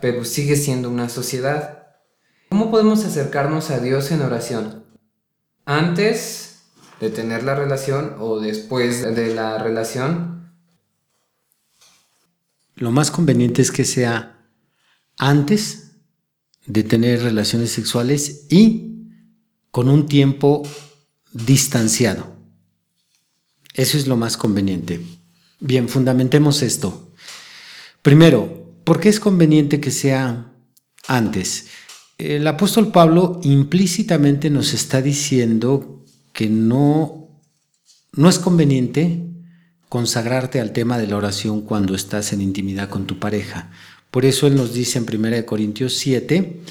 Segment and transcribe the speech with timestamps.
[0.00, 1.86] pero sigue siendo una sociedad.
[2.48, 4.84] ¿Cómo podemos acercarnos a Dios en oración?
[5.64, 6.50] Antes
[7.00, 10.52] de tener la relación o después de la relación.
[12.76, 14.46] Lo más conveniente es que sea
[15.16, 15.92] antes
[16.66, 19.08] de tener relaciones sexuales y
[19.70, 20.62] con un tiempo
[21.32, 22.36] distanciado.
[23.74, 25.00] Eso es lo más conveniente.
[25.58, 27.12] Bien, fundamentemos esto.
[28.02, 30.52] Primero, ¿por qué es conveniente que sea
[31.06, 31.66] antes?
[32.18, 37.28] El apóstol Pablo implícitamente nos está diciendo que no,
[38.12, 39.26] no es conveniente
[39.88, 43.70] consagrarte al tema de la oración cuando estás en intimidad con tu pareja.
[44.10, 46.62] Por eso él nos dice en 1 Corintios 7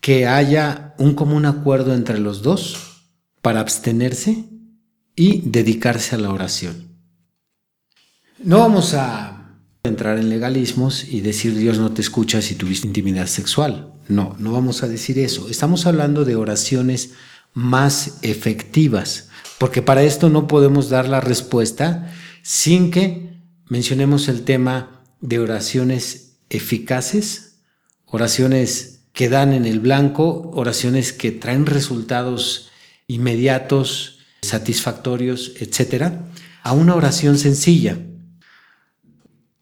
[0.00, 3.02] que haya un común acuerdo entre los dos
[3.42, 4.44] para abstenerse
[5.16, 6.88] y dedicarse a la oración.
[8.38, 9.27] No vamos a
[9.88, 13.92] entrar en legalismos y decir Dios no te escucha si tuviste intimidad sexual.
[14.08, 15.48] No, no vamos a decir eso.
[15.48, 17.12] Estamos hablando de oraciones
[17.52, 25.02] más efectivas, porque para esto no podemos dar la respuesta sin que mencionemos el tema
[25.20, 27.56] de oraciones eficaces,
[28.06, 32.70] oraciones que dan en el blanco, oraciones que traen resultados
[33.08, 36.26] inmediatos, satisfactorios, etcétera,
[36.62, 37.98] a una oración sencilla.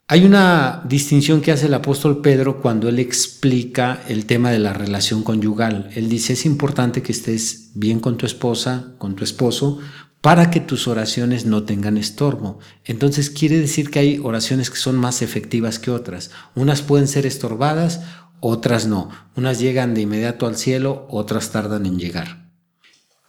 [0.09, 4.73] Hay una distinción que hace el apóstol Pedro cuando él explica el tema de la
[4.73, 5.91] relación conyugal.
[5.97, 9.81] Él dice, es importante que estés bien con tu esposa, con tu esposo,
[10.21, 12.61] para que tus oraciones no tengan estorbo.
[12.85, 16.31] Entonces quiere decir que hay oraciones que son más efectivas que otras.
[16.55, 18.03] Unas pueden ser estorbadas,
[18.39, 19.11] otras no.
[19.35, 22.53] Unas llegan de inmediato al cielo, otras tardan en llegar.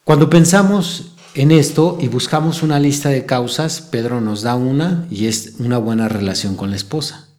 [0.03, 5.27] Cuando pensamos en esto y buscamos una lista de causas, Pedro nos da una y
[5.27, 7.29] es una buena relación con la esposa.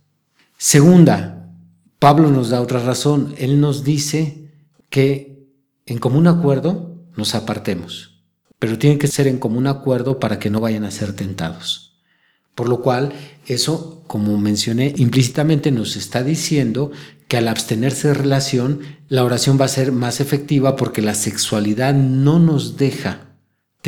[0.57, 1.51] Segunda,
[1.99, 3.35] Pablo nos da otra razón.
[3.39, 4.53] Él nos dice
[4.89, 5.49] que
[5.85, 8.23] en común acuerdo nos apartemos,
[8.61, 11.99] pero tiene que ser en común acuerdo para que no vayan a ser tentados.
[12.55, 13.13] Por lo cual,
[13.47, 16.93] eso, como mencioné, implícitamente nos está diciendo
[17.27, 21.95] que al abstenerse de relación, la oración va a ser más efectiva porque la sexualidad
[21.95, 23.28] no nos deja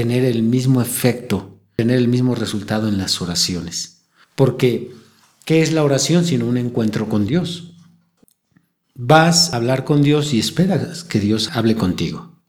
[0.01, 4.07] tener el mismo efecto, tener el mismo resultado en las oraciones.
[4.35, 4.93] Porque,
[5.45, 7.75] ¿qué es la oración sino un encuentro con Dios?
[8.95, 12.41] Vas a hablar con Dios y esperas que Dios hable contigo.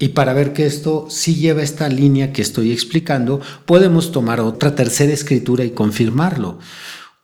[0.00, 4.74] Y para ver que esto sí lleva esta línea que estoy explicando, podemos tomar otra
[4.74, 6.58] tercera escritura y confirmarlo.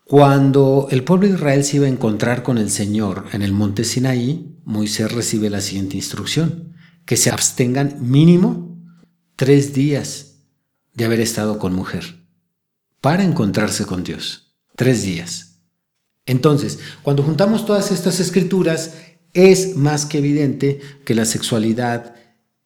[0.04, 3.82] Cuando el pueblo de Israel se iba a encontrar con el Señor en el monte
[3.82, 8.75] Sinaí, Moisés recibe la siguiente instrucción, que se abstengan mínimo
[9.36, 10.38] tres días
[10.94, 12.26] de haber estado con mujer
[13.00, 14.54] para encontrarse con Dios.
[14.74, 15.60] Tres días.
[16.24, 18.94] Entonces, cuando juntamos todas estas escrituras,
[19.32, 22.14] es más que evidente que la sexualidad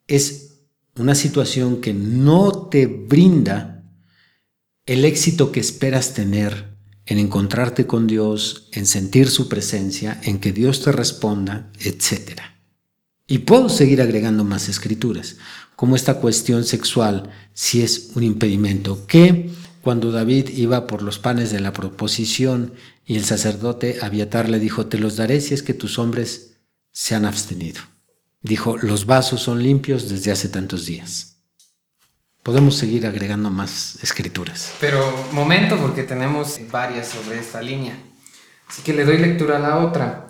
[0.07, 0.61] es
[0.97, 3.85] una situación que no te brinda
[4.87, 6.71] el éxito que esperas tener
[7.07, 12.41] en encontrarte con Dios, en sentir su presencia, en que Dios te responda, etc.
[13.27, 15.37] Y puedo seguir agregando más escrituras
[15.81, 21.51] como esta cuestión sexual si es un impedimento, que cuando David iba por los panes
[21.53, 22.75] de la proposición
[23.07, 26.59] y el sacerdote Abiatar le dijo, te los daré si es que tus hombres
[26.93, 27.81] se han abstenido.
[28.43, 31.39] Dijo, los vasos son limpios desde hace tantos días.
[32.43, 34.73] Podemos seguir agregando más escrituras.
[34.81, 35.01] Pero
[35.33, 37.97] momento, porque tenemos varias sobre esta línea.
[38.69, 40.27] Así que le doy lectura a la otra.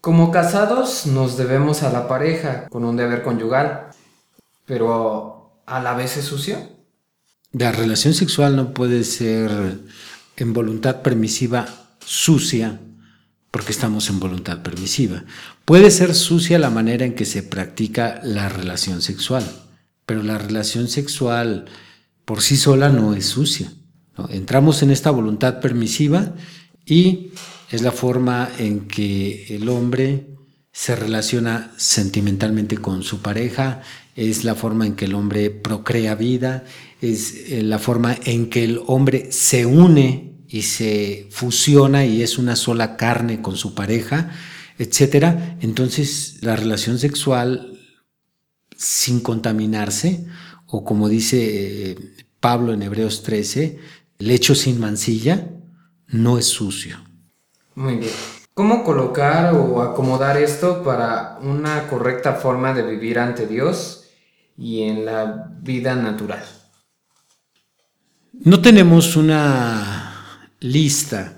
[0.00, 3.93] Como casados nos debemos a la pareja con un deber conyugal
[4.66, 6.58] pero a la vez es sucio.
[7.52, 9.78] La relación sexual no puede ser
[10.36, 11.66] en voluntad permisiva
[12.04, 12.80] sucia
[13.50, 15.24] porque estamos en voluntad permisiva.
[15.64, 19.44] Puede ser sucia la manera en que se practica la relación sexual,
[20.06, 21.66] pero la relación sexual
[22.24, 23.72] por sí sola no es sucia.
[24.30, 26.34] Entramos en esta voluntad permisiva
[26.84, 27.30] y
[27.70, 30.33] es la forma en que el hombre
[30.74, 33.82] se relaciona sentimentalmente con su pareja,
[34.16, 36.64] es la forma en que el hombre procrea vida,
[37.00, 42.38] es eh, la forma en que el hombre se une y se fusiona y es
[42.38, 44.32] una sola carne con su pareja.
[44.76, 45.56] etcétera.
[45.60, 47.78] Entonces, la relación sexual
[48.76, 50.26] sin contaminarse,
[50.66, 51.96] o como dice eh,
[52.40, 53.78] Pablo en Hebreos 13,
[54.18, 55.50] lecho sin mancilla,
[56.08, 56.98] no es sucio.
[57.76, 58.33] Muy bien.
[58.54, 64.04] ¿Cómo colocar o acomodar esto para una correcta forma de vivir ante Dios
[64.56, 66.44] y en la vida natural?
[68.32, 71.36] No tenemos una lista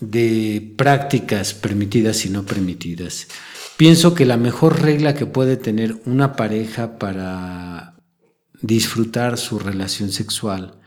[0.00, 3.28] de prácticas permitidas y no permitidas.
[3.76, 7.94] Pienso que la mejor regla que puede tener una pareja para
[8.60, 10.81] disfrutar su relación sexual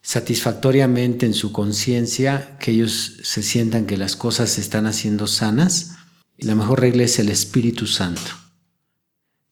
[0.00, 5.96] satisfactoriamente en su conciencia, que ellos se sientan que las cosas se están haciendo sanas,
[6.36, 8.30] y la mejor regla es el Espíritu Santo.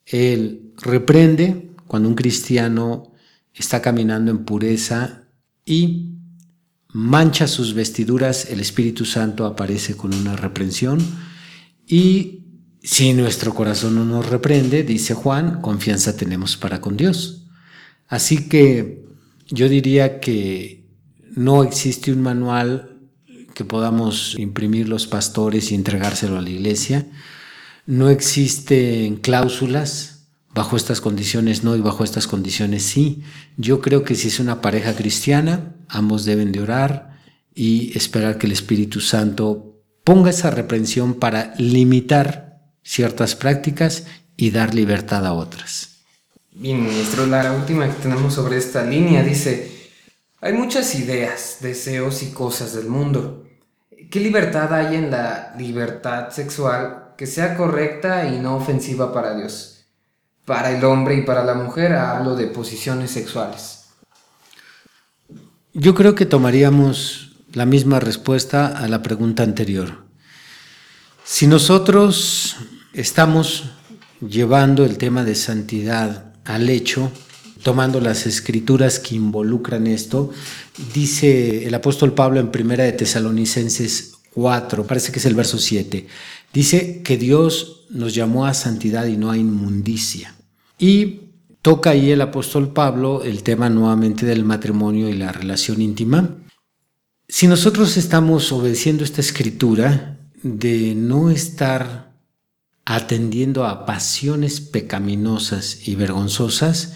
[0.04, 3.12] Él reprende cuando un cristiano
[3.52, 5.24] está caminando en pureza
[5.64, 6.12] y
[6.88, 10.98] mancha sus vestiduras, el Espíritu Santo aparece con una reprensión
[11.86, 12.44] y
[12.82, 17.48] si nuestro corazón no nos reprende, dice Juan, confianza tenemos para con Dios.
[18.06, 19.05] Así que
[19.48, 20.86] yo diría que
[21.34, 22.98] no existe un manual
[23.54, 27.06] que podamos imprimir los pastores y entregárselo a la iglesia.
[27.86, 33.22] No existen cláusulas bajo estas condiciones no y bajo estas condiciones sí.
[33.56, 37.18] Yo creo que si es una pareja cristiana, ambos deben de orar
[37.54, 44.06] y esperar que el Espíritu Santo ponga esa reprensión para limitar ciertas prácticas
[44.36, 45.95] y dar libertad a otras.
[46.58, 49.90] Ministro, la última que tenemos sobre esta línea dice,
[50.40, 53.46] hay muchas ideas, deseos y cosas del mundo.
[54.10, 59.84] ¿Qué libertad hay en la libertad sexual que sea correcta y no ofensiva para Dios?
[60.46, 63.88] Para el hombre y para la mujer hablo de posiciones sexuales.
[65.74, 70.06] Yo creo que tomaríamos la misma respuesta a la pregunta anterior.
[71.22, 72.56] Si nosotros
[72.94, 73.72] estamos
[74.26, 77.10] llevando el tema de santidad al hecho,
[77.62, 80.30] tomando las escrituras que involucran esto,
[80.94, 86.06] dice el apóstol Pablo en primera de Tesalonicenses 4, parece que es el verso 7,
[86.52, 90.34] dice que Dios nos llamó a santidad y no a inmundicia.
[90.78, 91.20] Y
[91.62, 96.36] toca ahí el apóstol Pablo el tema nuevamente del matrimonio y la relación íntima.
[97.28, 102.05] Si nosotros estamos obedeciendo esta escritura de no estar
[102.86, 106.94] atendiendo a pasiones pecaminosas y vergonzosas,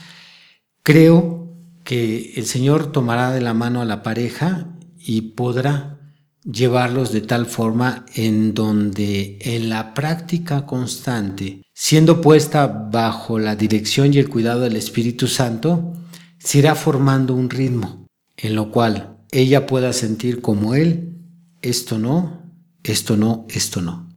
[0.84, 1.52] creo
[1.84, 5.98] que el Señor tomará de la mano a la pareja y podrá
[6.44, 14.14] llevarlos de tal forma en donde en la práctica constante, siendo puesta bajo la dirección
[14.14, 15.92] y el cuidado del Espíritu Santo,
[16.38, 18.06] se irá formando un ritmo
[18.36, 21.18] en lo cual ella pueda sentir como Él,
[21.62, 22.42] esto no,
[22.84, 24.09] esto no, esto no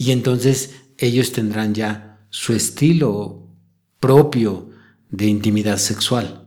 [0.00, 3.48] y entonces ellos tendrán ya su estilo
[3.98, 4.70] propio
[5.10, 6.46] de intimidad sexual.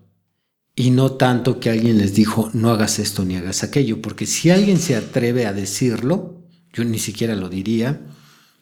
[0.74, 4.52] Y no tanto que alguien les dijo, no hagas esto ni hagas aquello, porque si
[4.52, 8.00] alguien se atreve a decirlo, yo ni siquiera lo diría,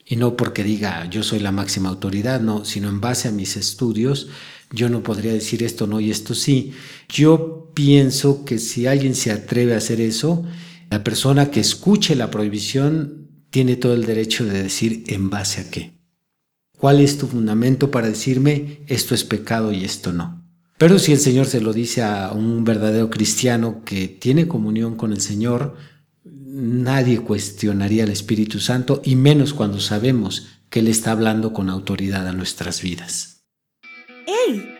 [0.04, 3.56] y no porque diga yo soy la máxima autoridad, no, sino en base a mis
[3.56, 4.26] estudios,
[4.72, 6.72] yo no podría decir esto no y esto sí.
[7.08, 10.44] Yo pienso que si alguien se atreve a hacer eso,
[10.90, 13.19] la persona que escuche la prohibición
[13.50, 15.92] tiene todo el derecho de decir en base a qué.
[16.78, 20.40] ¿Cuál es tu fundamento para decirme esto es pecado y esto no?
[20.78, 25.12] Pero si el Señor se lo dice a un verdadero cristiano que tiene comunión con
[25.12, 25.76] el Señor,
[26.24, 32.26] nadie cuestionaría al Espíritu Santo y menos cuando sabemos que Él está hablando con autoridad
[32.26, 33.44] a nuestras vidas.
[34.26, 34.79] ¡Hey!